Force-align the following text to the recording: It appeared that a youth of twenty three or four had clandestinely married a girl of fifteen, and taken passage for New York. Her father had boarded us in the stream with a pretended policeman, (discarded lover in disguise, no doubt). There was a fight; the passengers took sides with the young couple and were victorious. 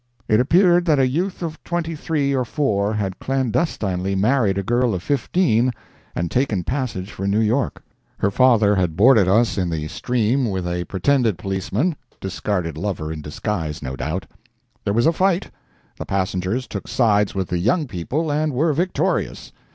It 0.27 0.39
appeared 0.39 0.85
that 0.85 0.97
a 0.97 1.05
youth 1.07 1.43
of 1.43 1.63
twenty 1.63 1.93
three 1.93 2.33
or 2.33 2.43
four 2.43 2.91
had 2.95 3.19
clandestinely 3.19 4.15
married 4.15 4.57
a 4.57 4.63
girl 4.63 4.95
of 4.95 5.03
fifteen, 5.03 5.71
and 6.15 6.31
taken 6.31 6.63
passage 6.63 7.11
for 7.11 7.27
New 7.27 7.39
York. 7.39 7.83
Her 8.17 8.31
father 8.31 8.73
had 8.75 8.95
boarded 8.97 9.27
us 9.27 9.59
in 9.59 9.69
the 9.69 9.87
stream 9.89 10.49
with 10.49 10.65
a 10.67 10.85
pretended 10.85 11.37
policeman, 11.37 11.95
(discarded 12.19 12.79
lover 12.79 13.13
in 13.13 13.21
disguise, 13.21 13.83
no 13.83 13.95
doubt). 13.95 14.25
There 14.85 14.93
was 14.95 15.05
a 15.05 15.13
fight; 15.13 15.51
the 15.99 16.05
passengers 16.07 16.65
took 16.65 16.87
sides 16.87 17.35
with 17.35 17.49
the 17.49 17.59
young 17.59 17.85
couple 17.85 18.31
and 18.31 18.53
were 18.53 18.73
victorious. 18.73 19.51